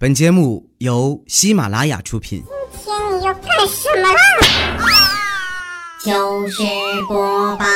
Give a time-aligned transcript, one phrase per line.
[0.00, 2.40] 本节目由喜马拉雅出品。
[2.70, 4.20] 今天你要干什么啦？
[5.98, 6.62] 糗事
[7.08, 7.66] 播报。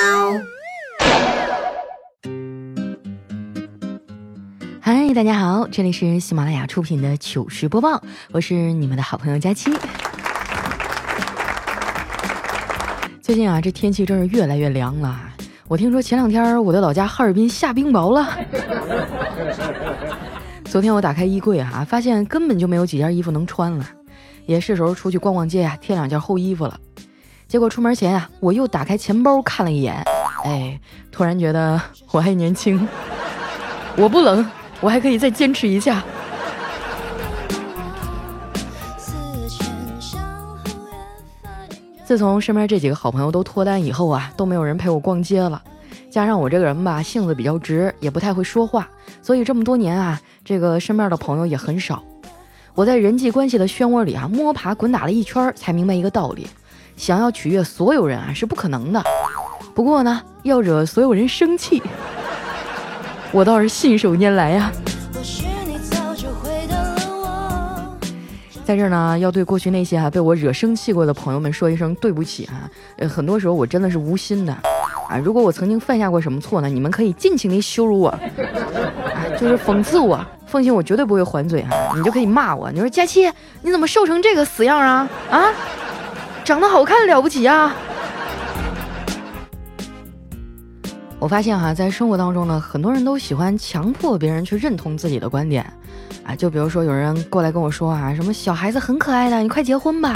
[4.80, 8.00] 嗨，大家好，这里是喜马拉雅出品的糗事播报，
[8.30, 9.72] 我是你们的好朋友佳期。
[13.20, 15.20] 最近啊，这天气真是越来越凉了。
[15.66, 18.38] 我听说前两天我的老家哈尔滨下冰雹了。
[20.72, 23.86] 昨天我打开衣柜啊，发现根本就没有几件衣服能穿了，
[24.46, 26.80] 也是时候出去逛逛街呀，添两件厚衣服了。
[27.46, 30.02] 结果出门前啊，我又打开钱包看了一眼，
[30.44, 30.80] 哎，
[31.10, 31.78] 突然觉得
[32.10, 32.88] 我还年轻，
[33.98, 34.50] 我不冷，
[34.80, 36.02] 我还可以再坚持一下。
[42.02, 45.62] 自从身边这几个好朋友都脱单以后啊，都没有人陪我逛街了。
[46.10, 48.88] 加上我这个人吧，性子比较直，也不太会说话，
[49.22, 52.02] 所以这么多年啊，这个身边的朋友也很少。
[52.74, 56.46] 我在人际关系的漩涡里啊，摸爬滚打了一圈，才明白一个道理：
[56.96, 59.02] 想要取悦所有人啊，是不可能的。
[59.74, 61.82] 不过呢，要惹所有人生气，
[63.30, 64.72] 我倒是信手拈来呀。
[68.64, 72.70] 在这儿呢，要对过去那些啊被我惹生气过的朋友们说一声对不起啊！
[72.96, 74.52] 呃，很多时候我真的是无心的。
[75.08, 76.68] 啊，如果我曾经犯下过什么错呢？
[76.68, 78.20] 你们可以尽情的羞辱我，啊，
[79.42, 81.70] 就是讽刺我，放心，我绝对不会还嘴哈。
[81.96, 83.28] 你就可以骂我，你说佳期，
[83.60, 85.08] 你怎么瘦成这个死样啊？
[85.28, 85.50] 啊，
[86.44, 87.74] 长得好看了不起啊？
[91.18, 95.64] 我发现哈，在生活当中呢，很多人都喜欢强迫别人去认同自己的观点，
[96.24, 100.14] 啊，就比如说有人过来跟我说啊，什么小孩子很可爱的，你快结婚吧。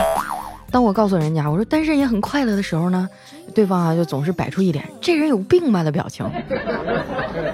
[0.70, 3.08] 当我告诉人家我说单身也很快乐的时候呢，
[3.54, 6.28] 对方啊就总是摆出一脸这人有病吧的表情，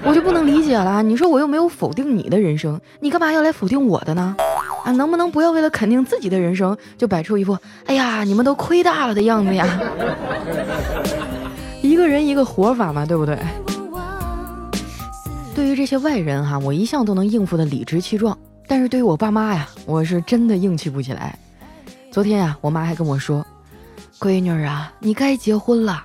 [0.03, 1.01] 我就不能理解了。
[1.03, 4.35] 你说我又没有否定你的人生，你干嘛要来否定我的呢？
[4.83, 9.79] 啊，能不能不要为了肯定自己的人生就摆出一副哎呀你们都亏大了的样子呀？
[11.81, 13.37] 一个人一个活法嘛，对不对？
[15.55, 21.37] 对于这些外人哈，我一向都能应付的理直气壮，但是对于我爸妈呀，我是真的硬气不起来。
[22.13, 23.43] 昨天呀，我妈还跟我说
[24.21, 26.03] ：“闺女啊，你该结婚了。”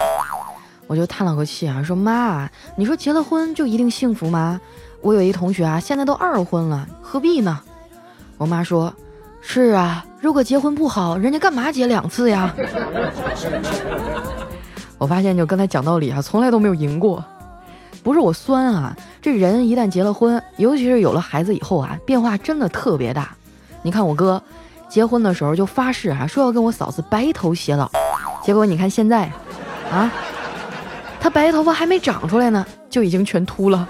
[0.89, 4.59] 我就叹了口气啊，说：“妈，你说结了婚就一定幸福吗？
[5.03, 7.61] 我有一同学啊，现在都二婚了，何必呢？”
[8.39, 8.91] 我妈说
[9.43, 12.55] ：“是啊，如果结婚不好，人家干嘛结两次呀？”
[14.97, 17.23] 我发现就跟他讲道理啊，从来都没有赢过。
[18.03, 23.37] 不是我酸啊，这人一旦结了婚，尤其是有了孩子以后啊，变化真的特别大。
[23.83, 24.43] 你看我哥。
[24.89, 27.91] 结婚的时候就发誓哈，说要跟我嫂子白头偕老。
[28.43, 29.31] 结果你看现在，
[29.93, 30.11] 啊，
[31.21, 33.87] 他白头发还没长出来呢，就已经全秃了。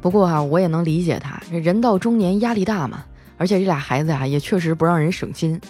[0.00, 3.04] 不过哈，我也能理解他，这人到中年压力大嘛。
[3.38, 5.60] 而且这俩孩子啊，也确实不让人省心。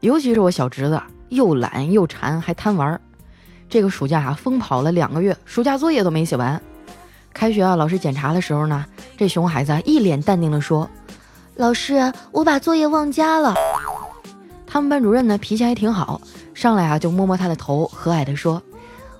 [0.00, 3.00] 尤其是我小侄子，又懒又馋，还贪玩。
[3.68, 6.60] 这个暑假啊，疯跑了两个月，暑假作业都没写完。
[7.32, 8.84] 开学啊，老师检查的时候呢，
[9.16, 10.88] 这熊孩子一脸淡定的说
[11.56, 13.54] ：“老师，我把作业忘家了。”
[14.66, 16.20] 他们班主任呢脾气还挺好，
[16.54, 18.62] 上来啊就摸摸他的头，和蔼的说：“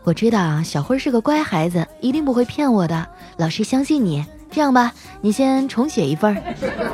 [0.05, 3.07] 我知道啊，小辉是个乖孩子，一定不会骗我的，
[3.37, 4.25] 老师相信你。
[4.51, 6.37] 这样吧，你先重写一份，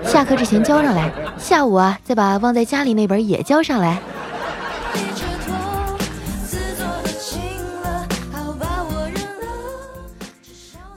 [0.04, 4.00] 下课之前交上来，下午啊再把忘在家里那本也交上来。”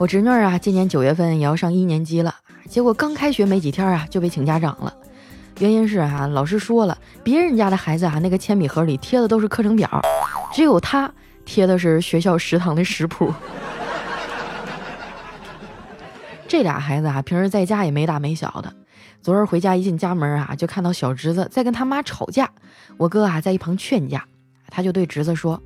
[0.00, 2.34] 我侄女儿啊，今年九月份也要上一年级了，
[2.66, 4.96] 结果刚开学没几天啊，就被请家长了。
[5.58, 10.00] 原因是啊，老师说了，别人家的孩子啊，那个铅笔盒里贴的都是课程表，
[10.54, 11.12] 只有他
[11.44, 13.30] 贴的是学校食堂的食谱。
[16.48, 18.72] 这俩孩子啊，平时在家也没大没小的，
[19.20, 22.48] 昨儿回家一进家门啊，就看到小侄子在跟他妈吵架，
[22.96, 24.24] 我哥啊在一旁劝架。
[24.70, 25.60] 他就对侄子说：“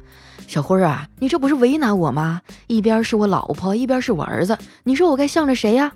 [0.48, 2.40] 小辉儿啊，你这不是为难我吗？
[2.66, 5.92] 一边是我老婆，一边是我儿子，你说我该向着谁呀？”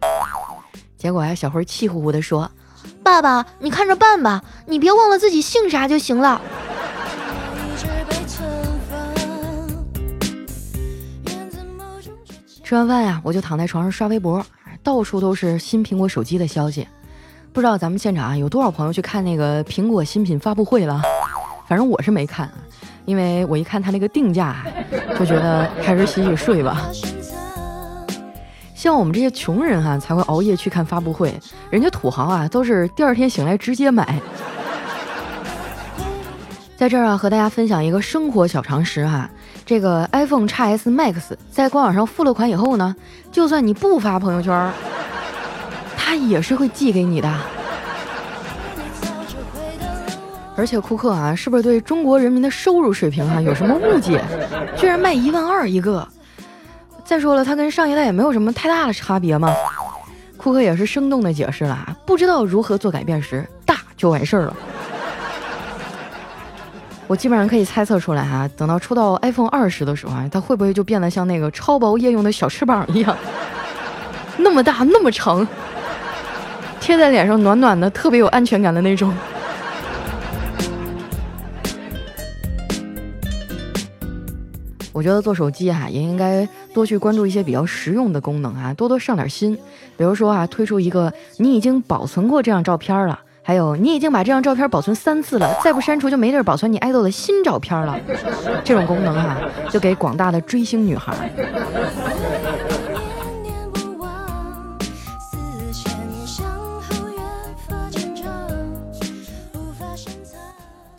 [0.96, 2.50] 结果呀，小辉气呼呼地说
[3.02, 6.40] ：“爸爸，你看着办吧，你别忘了自己姓啥就行了。”
[12.62, 14.44] 吃完饭呀，我就躺在床上刷微博，
[14.82, 16.86] 到处都是新苹果手机的消息。
[17.50, 21.00] 不知道咱们现场啊有多少朋友去看那个苹果新品发布会了？
[21.66, 22.52] 反正我是没看。
[23.08, 24.56] 因为我一看他那个定价，
[25.18, 26.90] 就觉得还是洗洗睡吧。
[28.74, 31.32] 像我们这些穷人哈，才会熬夜去看发布会，
[31.70, 34.20] 人家土豪啊，都是第二天醒来直接买。
[36.76, 39.30] 在这儿啊，和大家分享一个生活小常识哈。
[39.64, 42.94] 这个 iPhone x S Max 在官网上付了款以后呢，
[43.32, 44.70] 就算你不发朋友圈，
[45.96, 47.34] 它也是会寄给你的。
[50.58, 54.20] 而且库克啊，是不是对中国人民的收入水平啊 有什么误解？
[54.76, 56.06] 居然卖一万二一个？
[57.04, 59.54] 再说了，它跟上一代也没有什么太大的差别嘛。
[60.36, 64.56] 库克也是生动的解释了啊，不知道如何做改变时，大就完事儿了。
[67.06, 73.16] 我基本上可以猜测出来哈，等到出到 iPhone 二十的时候啊，它会不会就变得像那个超薄夜用的小翅膀一样，
[74.36, 75.46] 那么大那么长，
[76.80, 79.14] 贴在脸上暖暖的，特别有安全感的那种。
[84.98, 89.56] 我觉得做手机哈，也应该多去关注一些比较实用的功能啊，多多上点心。
[89.96, 93.16] 比如说啊，推出一个你已经保存过这张照片了。
[93.44, 97.96] 还有，你已经把这张照片保存三次了，再不删除就没地儿保存你爱豆的新照片了。
[98.64, 99.38] 这种功能哈，
[99.70, 101.30] 就给广大的追星女孩。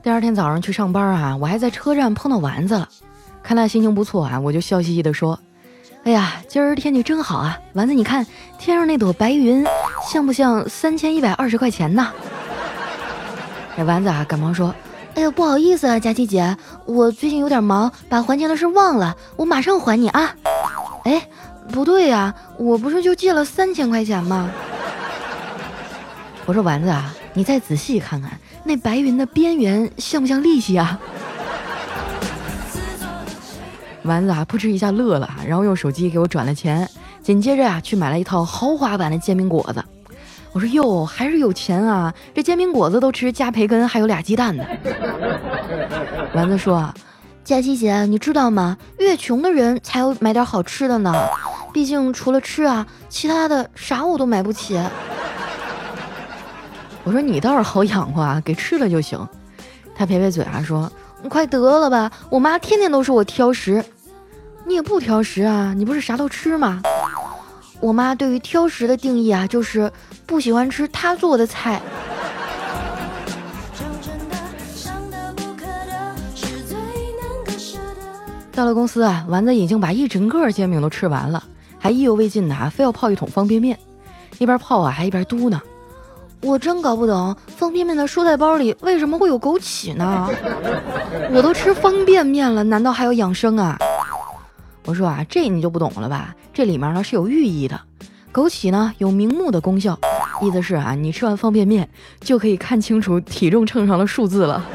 [0.01, 2.87] 第二天早上去上班啊，我还在车站碰到丸子了，
[3.49, 5.39] 看他心情不错啊，我就笑嘻嘻的说
[6.05, 8.23] ：“哎呀，今儿天气真好啊，丸子，你看
[8.59, 9.65] 天上那朵白云，
[10.07, 12.13] 像不像三千一百二十块钱呢？”
[13.75, 14.71] 这丸子啊，赶忙说
[15.17, 16.55] ：“哎呀，不好意思啊，佳琪姐，
[16.85, 20.31] 我最近有点忙，把还钱的事忘了，我马上还你啊。”
[21.05, 21.27] 哎，
[21.71, 24.47] 不对呀，我不是就借了三千块钱吗？
[26.45, 28.29] 我说丸子啊，你再仔细看看
[28.63, 30.99] 那白云的边缘像不像利息啊？
[34.09, 36.89] 丸子啊，扑哧一下乐了，然后用手机给我转了钱，
[37.21, 39.83] 紧接着啊，去买了一套豪华版的煎饼果子。
[40.51, 42.11] 我说哟，还是有钱啊！
[42.33, 44.65] 这煎饼果子都吃加培根，还有俩鸡蛋呢。
[46.33, 46.91] 丸子说
[47.45, 48.75] ：“佳琪姐，你知道吗？
[48.97, 51.13] 越穷的人才有买点好吃的呢。
[51.71, 54.81] 毕竟除了吃啊，其他的啥我都买不起。”
[57.05, 59.19] 我说：“你倒是好养活啊，给吃了就行。”
[59.93, 60.91] 他撇撇嘴啊，说
[61.21, 62.11] ：“你快得了吧！
[62.31, 63.85] 我妈天天都说我挑食，
[64.69, 65.73] 你也不挑食啊？
[65.75, 66.83] 你不是啥都吃吗？”
[67.81, 69.91] 我妈对于挑食的定义啊，就是
[70.27, 71.81] 不喜欢吃她做的菜。
[78.51, 81.43] 到了公司啊，丸子已经把一整个煎饼都吃完了，
[81.79, 83.75] 还意犹未尽呢，非要泡一桶方便面。
[84.37, 85.59] 一边泡啊，还一边嘟囔
[86.43, 90.29] ：“我真搞不懂，方便面的蔬菜包里为什么会有枸杞呢？
[91.33, 93.75] 我都吃方便面了，难道还要养生啊？”
[94.89, 96.35] 我说啊，这你就不懂了吧？
[96.51, 97.79] 这里面呢是有寓意的。
[98.33, 99.99] 枸杞呢有明目的功效，
[100.41, 101.87] 意思是啊，你吃完方便面
[102.21, 104.65] 就可以看清楚体重秤上的数字了。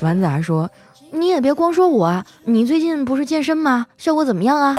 [0.00, 0.70] 丸子还说，
[1.10, 3.86] 你也别光说我啊，你最近不是健身吗？
[3.98, 4.74] 效果怎么样啊？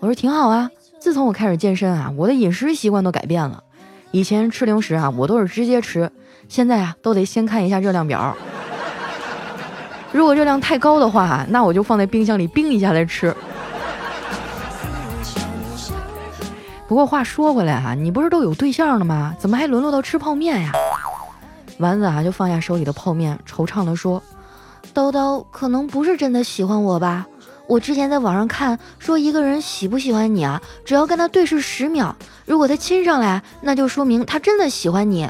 [0.00, 0.70] 我说挺好啊。
[0.98, 3.64] 自从我开始健身啊，我的饮食习惯都改变了。
[4.10, 6.12] 以前吃零食啊，我都是直接吃，
[6.50, 8.36] 现在啊，都得先看一下热量表。
[10.12, 13.34] 如果热量太高的话，那我就放在冰箱里冰一下再吃。
[16.86, 19.34] 不过话说回来哈，你不是都有对象了吗？
[19.38, 20.72] 怎么还沦落到吃泡面呀？
[21.78, 24.22] 丸子啊，就放下手里的泡面，惆怅地说
[24.94, 27.26] ：“叨叨可能不是真的喜欢我吧？
[27.66, 32.14] 我之前在网上看说，一个人喜不喜欢你啊，只要跟他对视十秒，
[32.44, 35.26] 如果他亲上来，那就说明他真的喜欢你。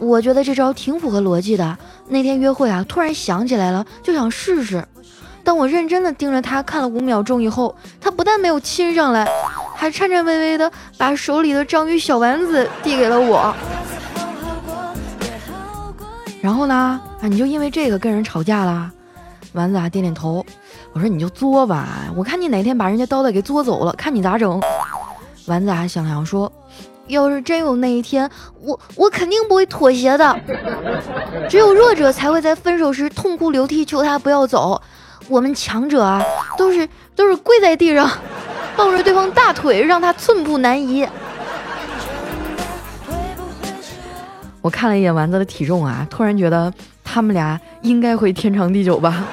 [0.00, 4.86] 我觉得这招挺符合逻辑的。”那天约会啊，突然想起来了，就想试试。
[5.44, 9.26] 当我认真的盯着他看了五秒钟以后，他不但没有亲上来，
[9.74, 13.54] 还颤颤巍巍的把手里的章鱼小丸子递给了我。
[16.42, 17.00] 然后呢？
[17.20, 18.90] 啊，你就因为这个跟人吵架了？
[19.52, 20.44] 丸子啊，点点头。
[20.92, 24.60] 我说你就作吧，我看你哪天把人家刀子给作走了，看你咋整？
[25.46, 26.50] 丸子啊，想想说。
[27.08, 30.38] 要是真有那一天，我我肯定不会妥协的。
[31.48, 34.80] 只有弱者才会在分手时痛哭流涕，求他不要走。
[35.28, 36.22] 我们强者啊，
[36.56, 38.10] 都是都是跪在地上，
[38.76, 41.06] 抱着对方大腿，让他寸步难移。
[44.60, 46.72] 我看了一眼丸子的体重啊，突然觉得
[47.02, 49.24] 他们俩应该会天长地久吧。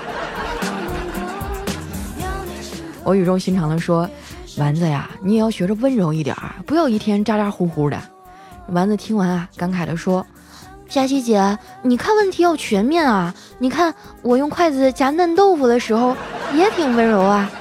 [3.04, 4.10] 我语重心长的说。
[4.58, 8.02] 丸子呀，你也要学着温柔一点儿，不要一天咋咋呼呼的。
[8.70, 10.26] 丸子听完啊，感慨地说
[10.88, 13.34] ：“佳琪姐，你看问题要全面啊！
[13.60, 16.16] 你看我用筷子夹嫩豆腐的时候，
[16.54, 17.52] 也挺温柔啊。”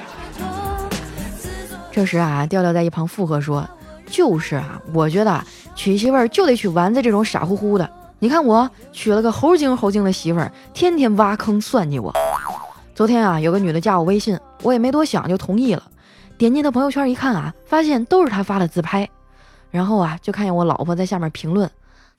[1.91, 3.67] 这时啊，调调在一旁附和说
[4.07, 5.43] ：“就是啊，我觉得
[5.75, 12.13] 娶媳妇儿就得娶丸子这种傻乎乎的，你看我娶了个猴精猴精的媳妇儿，天天挖坑算计我。
[12.93, 15.83] 昨天啊，有个女的加我微信，我也没多想就同意了。
[16.37, 19.09] 点进他朋友圈一看啊，发现都是他发的自拍。
[19.71, 21.69] 然后啊，就看见我老婆在下面评论：“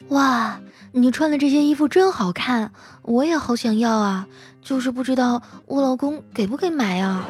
[0.09, 0.59] 哇，
[0.93, 2.71] 你穿的这些衣服真好看，
[3.03, 4.27] 我也好想要啊，
[4.61, 7.27] 就是不知道我老公给不给买啊。”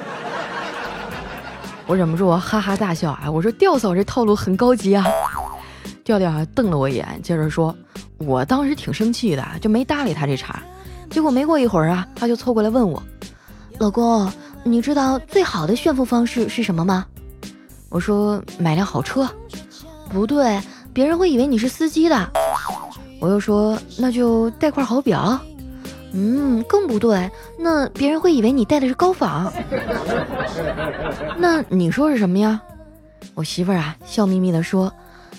[1.86, 3.30] 我忍不住哈哈大笑啊！
[3.30, 5.04] 我说调嫂这套路很高级啊。
[6.02, 7.72] 调调瞪了我一眼，接着说
[8.18, 10.60] ：“我当时挺生气的，就没搭理他这茬。
[11.08, 13.00] 结果没过一会儿啊，他就凑过来问我：
[13.78, 14.28] 老公，
[14.66, 17.06] 你知道最好的炫富方式是什么吗？
[17.88, 19.28] 我说买辆好车。
[20.10, 20.60] 不对，
[20.92, 22.32] 别人会以为你是司机的。
[23.20, 25.38] 我又说那就戴块好表。
[26.12, 29.52] 嗯，更不对，那别人会以为你戴的是高仿。
[31.36, 32.60] 那你说是什么呀？
[33.34, 34.92] 我媳妇儿啊，笑眯眯地说：“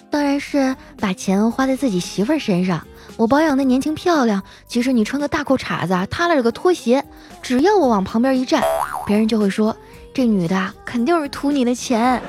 [0.09, 2.85] 当然是把钱花在自己媳妇儿身上。
[3.15, 7.03] 我保养的年轻漂亮，即使你穿个大裤衩子，塌了着个拖鞋，
[7.41, 8.61] 只要我往旁边一站，
[9.07, 9.75] 别人就会说
[10.13, 12.21] 这女的肯定是图你的钱。”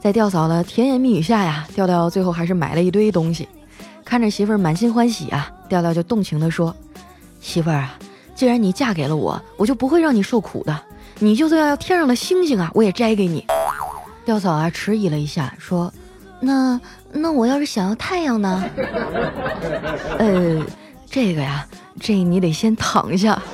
[0.00, 3.48] 在调嫂的甜言蜜语下呀，调调最后还是买了一堆东西。
[4.04, 6.74] 看着媳妇儿满心欢喜啊，调调就动情地说
[7.42, 7.98] ：“媳妇儿啊，
[8.34, 10.80] 既然你嫁给了我，我就不会让你受苦的。
[11.18, 13.44] 你就算要天上的星星啊，我也摘给你。”
[14.24, 15.92] 调嫂啊迟疑了一下，说
[16.40, 16.80] ：“那
[17.12, 18.64] 那我要是想要太阳呢？”
[20.18, 20.64] 呃，
[21.10, 21.66] 这个呀，
[22.00, 23.40] 这你得先躺下。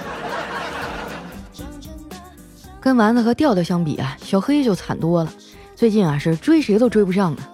[2.80, 5.32] 跟丸子和调调相比啊，小黑就惨多了。
[5.74, 7.48] 最近啊，是追谁都追不上啊。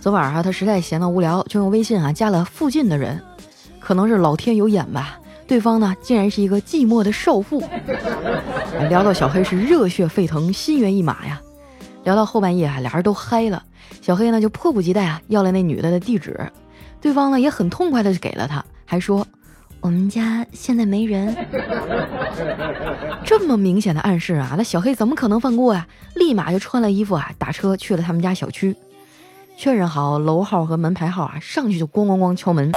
[0.00, 3.20] 昨晚啊，他实在闲得无聊，就用微信啊加了附近的人。
[3.80, 7.62] 可能是老天有眼吧，对方呢竟然是一个寂寞的少妇。
[8.88, 11.40] 聊到小黑是热血沸腾，心猿意马呀。
[12.04, 13.62] 聊到后半夜啊，俩人都嗨了。
[14.00, 16.50] 小黑呢就迫不及待啊要了那女的的地址，
[17.00, 19.26] 对方呢也很痛快的就给了他，还说
[19.80, 21.34] 我们家现在没人。
[23.24, 25.86] 这么明显的暗示啊，那小黑怎么可能放过呀？
[26.14, 28.76] 立马就穿了衣服啊，打车去了他们家小区。
[29.56, 32.72] 确认好楼号和门牌号啊，上去就咣咣咣敲门，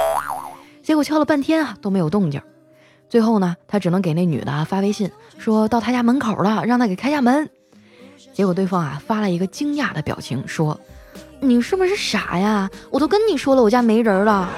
[0.82, 2.40] 结果敲了半天啊都没有动静。
[3.08, 7.48] 最后呢，他只能给那女的发微信，说到他家门口了，让他给开下门。
[8.32, 10.78] 结果对方啊发了一个惊讶的表情，说
[11.40, 12.70] ：“你是不是傻呀？
[12.90, 14.48] 我都跟你说了，我家没人了。”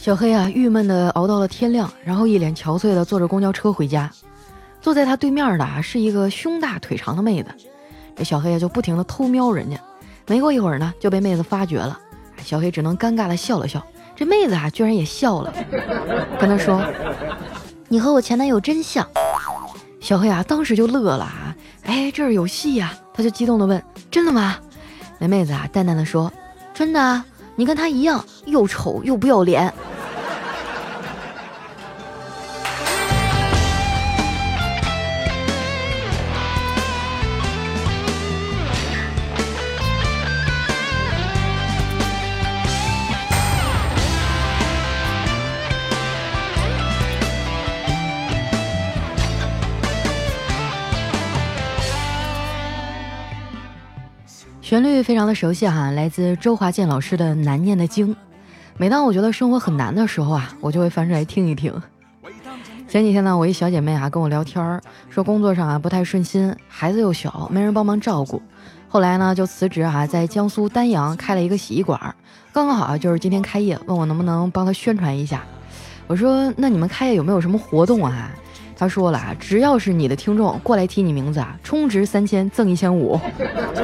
[0.00, 4.10] 小黑啊，郁闷的熬到了天亮，然后一脸憔悴的坐着公交车回家。
[4.80, 7.50] 坐在他对面的啊是一个胸大腿长的妹子，
[8.16, 9.78] 这小黑啊就不停的偷瞄人家，
[10.26, 12.00] 没过一会儿呢就被妹子发觉了，
[12.42, 15.52] 小黑只能尴尬的笑了笑，这妹子啊居然也笑了，
[16.40, 16.82] 跟他说
[17.88, 19.06] ：“你和我前男友真像。”
[20.00, 24.56] 小黑啊当时就乐了啊，哎这儿有戏呀，他就激动的问：“真的吗？”
[25.20, 26.32] 那妹子啊淡淡的说
[26.72, 27.22] ：“真的，
[27.54, 29.70] 你跟他一样，又丑又不要脸。”
[55.10, 58.14] 非常的熟悉哈，来自周华健老师的《难念的经》。
[58.76, 61.74] 每当我觉得生活很难的时候啊，我就会翻出来听一听。
[62.86, 68.40] 前几天呢，我一小姐妹啊跟我聊天儿，说工作上啊不太顺心，孩子又小，没人帮忙照顾。
[68.88, 71.98] 后来呢就辞职啊，在江苏丹阳开了一个洗衣馆，
[72.52, 75.42] 刚刚好就是今天开业，问我能不能帮她宣传一下。
[76.06, 78.30] 我说那你们开业有没有什么活动啊？
[78.80, 83.20] 他说了啊，只要是你的听众过来提你名字啊，充值三千赠一千五。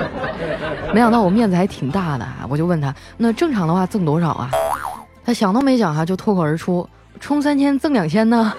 [0.95, 4.51] 没想到我面子还挺大的啊，我就问他，那正常的话赠多少啊？
[5.23, 6.89] 他想都没想哈，就脱口而出，
[7.21, 8.51] 充三千赠两千呢。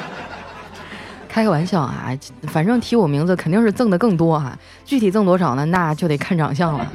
[1.26, 2.10] 开个玩笑啊，
[2.48, 4.54] 反正提我名字肯定是赠的更多哈，
[4.84, 5.64] 具体赠多少呢？
[5.64, 6.86] 那就得看长相了。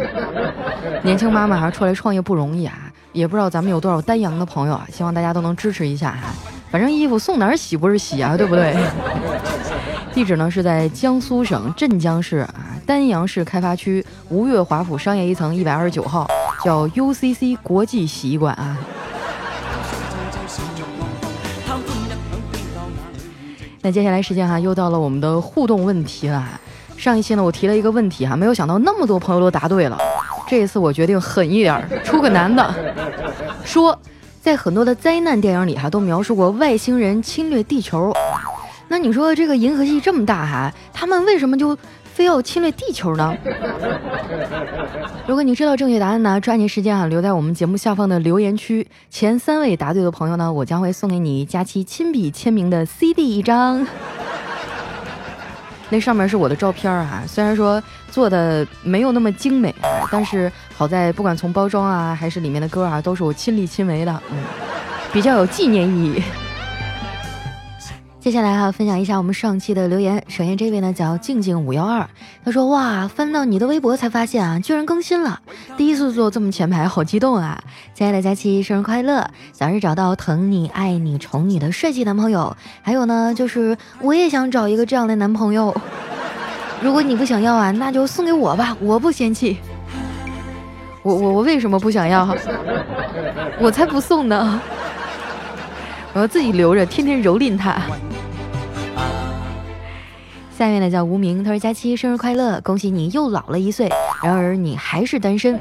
[1.01, 2.78] 年轻妈妈还出来创业不容易啊，
[3.13, 6.32] 也不知道咱们有多少丹阳的朋友啊，希望大家都能支持一下哈。
[6.72, 8.75] 反正衣服送哪儿洗不是洗啊，对不对？
[10.13, 12.54] 地址呢是在江苏省镇江市啊
[12.86, 16.28] 丹阳市开发区吴越华府商业一层一百二十九号，
[16.63, 18.78] 叫 UCC 国际洗衣馆啊。
[23.82, 26.48] 那接下来时间哈，又到了我们的互动问题了。
[26.98, 29.98] 上一期呢，我提了一个问题哈，没有想到那么多朋友都答对了。
[30.48, 32.74] 这一次我决定狠一点，出个难的，
[33.18, 33.21] 说。
[34.42, 38.12] 在很多的灾难电影里哈，都描述过外星人侵略地球。
[38.88, 43.38] 那你说这个银河系这么大哈，他们为什么就非要侵略地球呢？
[45.28, 48.86] 如果你知道正确答案呢，抓紧时间啊，留在我们节目下方的留言区。
[49.12, 53.86] 前三位答对的朋友呢，我将会送给你佳期亲笔签名的 CD 一张。
[55.90, 59.74] 那上面是我的照片啊，虽然说做的没有那么精美，
[60.12, 64.38] 但是好在不管从包装啊，还是里面的歌啊，都是我亲力亲为的，嗯，
[65.14, 66.24] 比较有纪念意义。
[68.20, 70.24] 接下来哈，分享一下我们上期的留言。
[70.28, 72.10] 首先这位呢叫静静五幺二，
[72.44, 75.40] 他说哇，翻到你的微博才发现啊，居然更新了，
[75.78, 77.64] 第一次坐这么前排，好激动啊！
[77.94, 82.58] 亲爱的佳期，生日快乐，早日找到疼你、爱你、宠你的帅气男朋友。
[82.82, 85.80] 还有呢，就是我也想找一个这样的男朋友。
[86.82, 89.60] 如果你不想要啊，那就送给我吧，我不嫌弃。
[91.03, 92.27] 我我我为什么不想要？
[93.60, 94.62] 我才不送呢！
[96.13, 97.81] 我要自己留着，天天蹂躏他。
[100.55, 103.89] 下面呢叫无名，他说：“佳期生日快乐，恭喜你又老了一岁，
[104.22, 105.60] 然而你还是单身。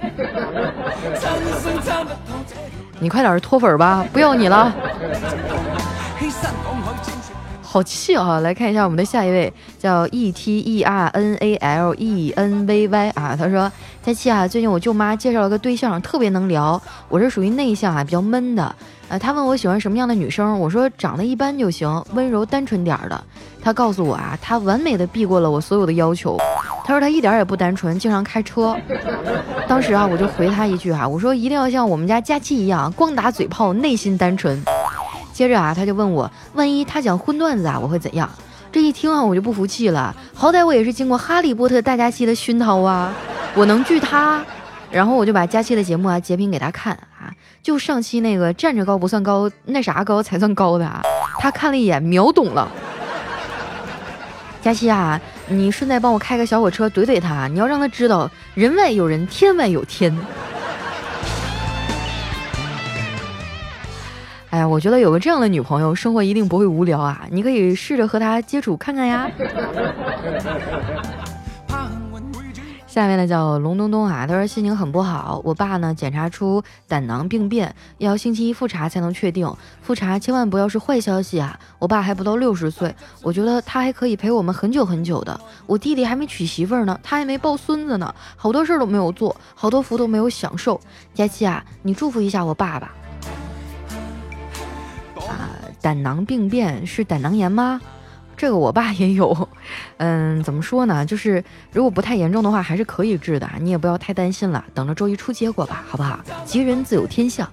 [2.99, 4.75] 你快点脱粉吧，不要你了。”
[7.73, 8.41] 好气啊！
[8.41, 13.37] 来看一下我们的下一位，叫 E T E R N A L E N V Y 啊。
[13.39, 13.71] 他说
[14.03, 16.83] ：“佳期啊，最近我舅妈介绍了个对象，特别能聊。
[17.09, 18.75] 我是属于内向啊，比较闷的。
[19.09, 23.23] 呃，他问我喜欢什么样的女生，我说长得一般就行，温柔单纯点的。
[23.63, 26.37] 他告诉我啊，他完美的避过了我所有的要求。
[26.85, 28.77] 他说他一点也不单纯，经常开车。
[29.69, 34.61] 当时啊，我就回他一句哈，我说一定要像我们家佳期一样，光打嘴炮，内心单纯。”
[35.41, 38.29] 接着啊，他就问我，万一他讲荤段子啊，我会怎样？
[38.71, 40.15] 这一听啊，我就不服气了。
[40.35, 43.11] 好歹我也是经过哈利波特大家期的熏陶啊，
[43.55, 44.45] 我能拒他？
[44.91, 47.33] 然后我就把佳期的节目啊截屏给他看啊，
[47.63, 51.01] 就上期那个站着高不算高，那啥高才算高的啊？
[51.39, 52.71] 他看了一眼，秒懂了。
[54.61, 55.19] 佳期啊，
[55.49, 60.15] 你顺带帮我开个小火车怼怼他，你要让他知道人外有人，天外有天。
[64.51, 67.25] 哎呀，我觉得有个这样的女朋友，生活一定不会无聊啊！
[67.31, 69.31] 你可以试着和她接触看看呀。
[72.89, 79.49] 下面呢叫龙东东啊，他说心情很不好，我爸呢检查出胆囊病变，要星期一复查才能确定。
[79.81, 81.57] 复查千万不要是坏消息啊！
[81.79, 85.41] 我爸还不到六十岁，我觉得他还可以陪我们很久很久的。
[85.67, 90.81] 我弟弟还没娶媳妇呢，他还没抱孙子呢，好多事儿都没有做，好多福都没有享受。
[91.15, 92.91] 佳琪啊，你祝福一下我爸爸。
[95.31, 97.81] 啊胆囊病变是胆囊炎吗？
[98.37, 99.49] 这个我爸也有，
[99.99, 101.05] 嗯，怎么说呢？
[101.05, 106.19] 就是如果不太严重的话，还是可以治的，你也不要太担心了，等着周一出结果吧，好不好？
[106.45, 107.47] 吉人自有天相。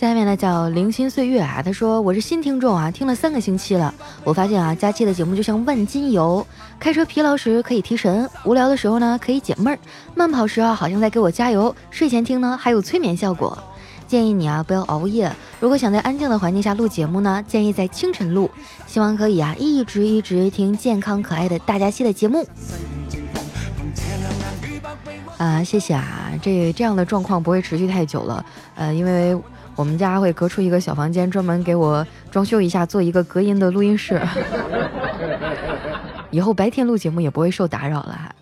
[0.00, 6.46] 下面呢叫零星岁月啊，他说我是新听众啊，听了三个星期了，我发现啊，佳期的节目就像万金油，
[6.78, 9.78] 开车疲劳时可以提神，无聊的时候呢可以解闷儿，
[10.14, 13.62] 慢跑时啊好像在给我加油，睡前听呢还有催眠效果。
[14.06, 18.50] 建议你啊不要熬夜，如果想在安静的环境下录节目呢，建议在清晨录，
[18.86, 22.46] 希望可以啊一直一直听健康可爱的大家期的节目。
[25.44, 28.44] 啊，谢谢啊，这这样的状况不会持续太久了，
[28.76, 29.36] 呃，因为。
[29.76, 34.20] 我们家会隔出一个小房间，专门给我装修一下，做一个隔音的录音室。
[36.30, 38.34] 以后白天录节目也不会受打扰了哈。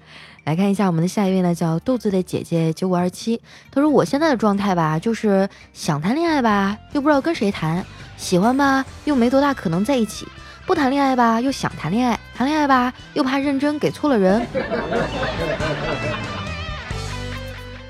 [0.42, 3.40] 来看一下我们的下一位呢，叫豆子的姐姐九五二七。
[3.70, 7.84] 她说：“我现在的状态吧，就是想谈恋爱吧，又不知道跟谁谈；
[8.16, 10.26] 喜欢吧，又没多大可能在一起；
[10.66, 14.44] 不谈恋爱吧，又想谈恋爱；谈恋爱吧，又怕认真给错了人。”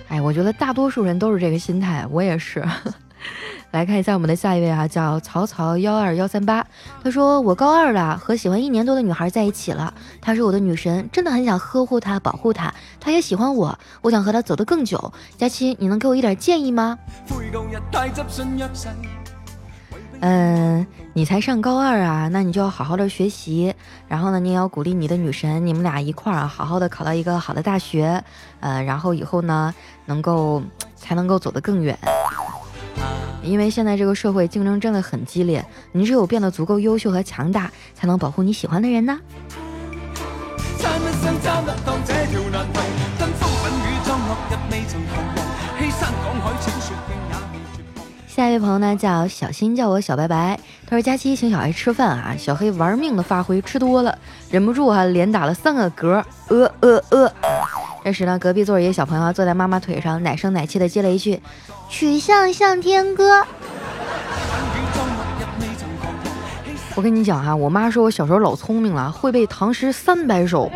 [0.09, 2.65] 哎，我觉得大多数人都是这个心态，我也是。
[3.73, 6.67] 来看一下我们的下一位啊，叫曹操幺二幺三八。
[7.05, 9.93] 他说：“我高二了，和喜欢一年多的女孩在一起了。
[10.23, 12.73] 她是我的女神，真的很想呵护她、保护她。
[12.99, 15.13] 她也喜欢我，我想和她走得更久。
[15.37, 16.99] 佳期，你能给我一点建议吗？”
[20.21, 23.75] 嗯，你才上高二啊，那你就要好好的学习。
[24.09, 28.23] 然后呢，你也要鼓励你的女神，你们俩一块儿，好好的考到一个好的大学。
[28.61, 29.73] 呃，然后以后呢，
[30.07, 30.63] 能够
[30.97, 31.97] 才能够走得更远。
[33.43, 39.19] 因为现在这个社会竞争真的很激烈，你只有变得足够优秀和强大，才能保护你喜欢的人呢。
[48.39, 50.57] 下一位朋友呢叫小新，叫我小白白。
[50.87, 54.17] 他说：“佳期请小黑吃饭啊，小黑玩命的发挥，吃多了
[54.49, 57.33] 忍不住啊，连打了三个嗝，呃呃呃。”
[58.05, 61.43] 这时呢，隔壁座一个小朋友坐在妈妈腿上，奶声奶气的接了一句
[61.91, 63.45] ：“曲项向天歌。”
[66.95, 70.71] 我跟你讲哈，我妈说我小时候老聪明了，会背唐诗三百首。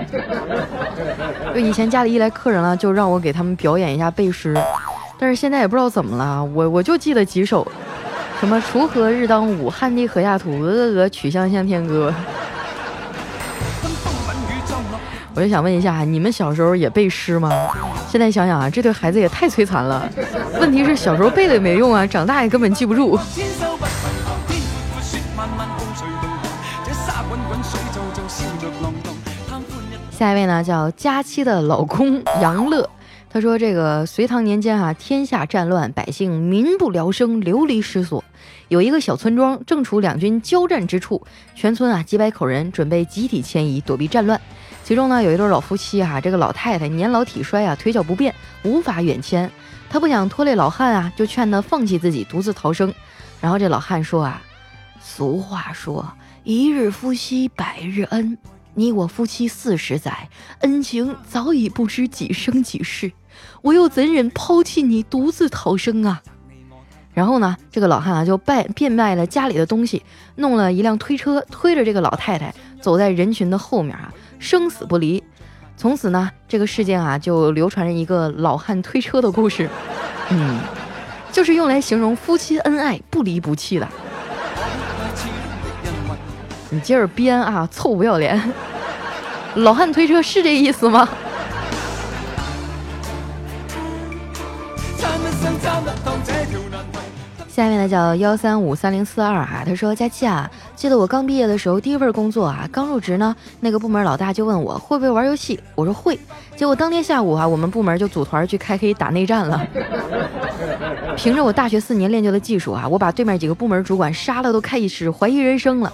[1.55, 4.61] 就以前家里一来客人了，就让我给他们表演一下背诗。
[5.23, 7.65] 但是现在也不知道怎么了，我我就记得几首，
[8.41, 12.13] 什么“锄禾日当午，汗滴禾下土，鹅鹅鹅，曲项向天歌”。
[15.33, 17.49] 我就想问一下，你们小时候也背诗吗？
[18.09, 20.11] 现在想想啊，这对孩子也太摧残了。
[20.61, 23.17] 问题是小时候背了也没用啊，长大也根本记不住。
[30.11, 32.91] 下一位呢，叫佳期的老公杨乐。
[33.33, 38.23] 他说：“这个隋唐年间啊，天下战乱，百姓民不聊生，流离失所。
[38.68, 44.38] 有一个小村庄正处两军交战之处，全村啊几百口人准备集体迁移，躲避战乱。
[44.85, 49.51] 其中呢，有一对老夫妻啊，这个老太太年老体衰啊，腿脚不便，无法远迁。
[49.88, 52.92] 他不想拖累老汉啊，就劝他放弃自己，独自逃生。
[53.40, 54.42] 然后这老汉说啊，
[55.01, 56.07] 俗话说，
[56.45, 58.37] 一日夫妻百日恩。”
[58.75, 63.12] 你我夫妻四十载，恩情早已不知几生几世，
[63.62, 66.22] 我又怎忍抛弃你独自逃生啊？
[67.14, 70.02] 然后呢，这个老汉啊就败变卖了家里的东西，
[70.37, 75.22] 弄了一辆推车，推着这个老太太走在人群的后面啊，生死不离。
[75.76, 79.68] 从此呢，这个事件啊就流传着一个老汉推车的故事，
[80.31, 80.59] 嗯，
[81.31, 83.87] 就是用来形容夫妻恩爱不离不弃的。
[86.70, 88.40] 你接着编啊，臭不要脸！
[89.57, 91.07] 老汉推车是这意思吗？
[97.55, 106.19] 下面呢叫幺三五三零四二啊，他说佳期啊，记得我刚毕业的时候，第一份工作啊，刚入职呢，那个部门老大就问我会不会玩游戏，我说会，
[106.57, 109.61] 结果当天下午啊，我们部门就组团去开黑打内战了。
[111.15, 115.93] 凭着我大学四年练就的技术啊，我把对面几个部门主管杀了，都开始怀疑人生了。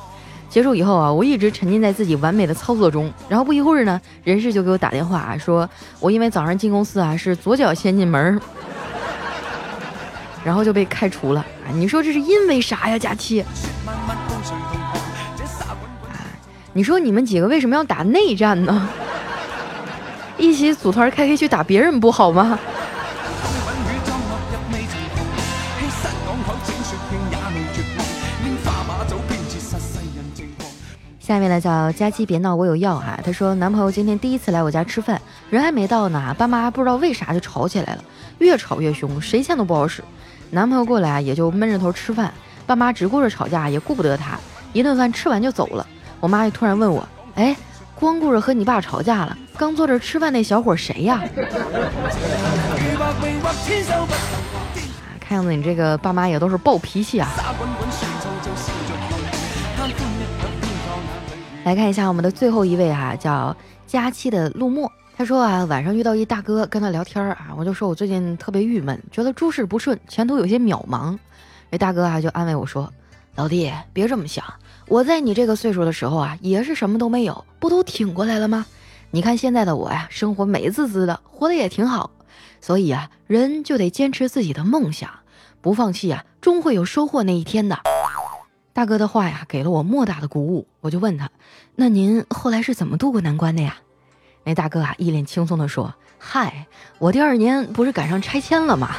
[0.48, 3.12] 结束以后啊，我一直沉浸在自己完美的操作中。
[3.28, 5.68] 然后不一会儿呢，人事就给我打电话啊，说
[5.98, 8.40] 我因为早上进公司啊是左脚先进门，
[10.44, 11.44] 然后就被开除了。
[11.72, 13.44] 你说这是因为啥呀，佳期？
[16.72, 18.88] 你说你们几个为什么要打内战呢？
[20.38, 22.58] 一起组团开黑去打别人不好吗？
[31.18, 33.18] 下面呢叫佳期别闹，我有药哈。
[33.22, 35.20] 他说男朋友今天第一次来我家吃饭，
[35.50, 38.04] 人还没到呢，爸妈不知道为啥就吵起来了，
[38.38, 40.02] 越吵越凶，谁劝都不好使。
[40.50, 42.32] 男朋友过来啊，也就闷着头吃饭，
[42.66, 44.38] 爸妈只顾着吵架，也顾不得他。
[44.72, 45.86] 一顿饭吃完就走了。
[46.20, 47.56] 我妈就突然问我，哎，
[47.94, 51.22] 光顾着和你爸吵架了，刚坐这吃饭那小伙谁呀？
[55.20, 57.28] 看样子你这个爸妈也都是暴脾气啊。
[61.64, 63.54] 来看一下我们的最后一位哈，叫
[63.86, 64.90] 佳期的陆墨。
[65.18, 71.18] 他说啊，晚上遇到一大哥跟他聊天儿啊，我就说我最近特别郁闷，觉得诸事不顺，前途有些渺茫。
[71.70, 72.88] 那大哥啊就安慰我说，
[73.34, 74.44] 老弟别这么想，
[74.86, 78.64] 我在你这个岁数的时候啊，也是什么都没有，不都挺过来了吗？
[79.10, 82.12] 你看现在的我呀，生活美滋滋的，活得也挺好。
[82.60, 85.10] 所以啊，人就得坚持自己的梦想，
[85.60, 87.76] 不放弃啊，终会有收获那一天的。
[88.72, 90.68] 大哥的话呀，给了我莫大的鼓舞。
[90.80, 91.28] 我就问他
[91.74, 93.78] ：“那您后来是怎么度过难关的呀？”
[94.48, 96.64] 那大哥啊，一脸轻松地说：“嗨，
[96.98, 98.96] 我第二年不是赶上拆迁了吗？”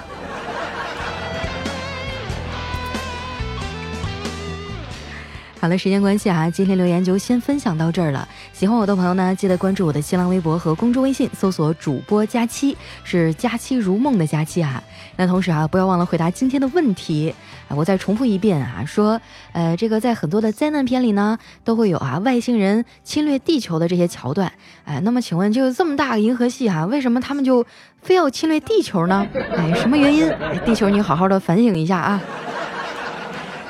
[5.62, 8.26] 好了，时间关系啊，今天留言就先分享到这儿了。
[8.54, 14.82] 喜欢我的朋友呢，记得关注我的新浪微博和公众微信，搜索主播佳期，是佳期如梦的佳期啊。
[15.18, 17.36] 那同时啊，不要忘了回答今天的问题。
[17.68, 19.20] 我再重复一遍啊，说，
[19.52, 24.50] 呃，这个在很多的灾难片里呢，都会有啊外星人侵略地球的这些桥段。
[24.86, 27.66] 哎，那么请问，就这么大个银河系哈，为什么他们就
[28.02, 29.28] 非要侵略地球呢？
[29.58, 30.32] 哎，什么原因？
[30.66, 32.22] 地球，你好好的反省一下啊。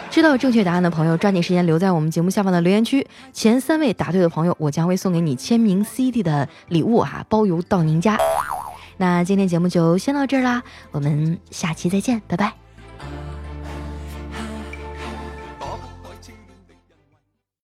[0.09, 3.05] 知道正确答案的朋友，抓紧时间留在我们节目下方的留言区。
[3.31, 8.17] 前三位答对的朋友，我将会送给你签名 CD 的礼物哈，包邮到您家。
[8.97, 12.68] 那今天节目就先到这儿啦，我们下期再见，拜拜。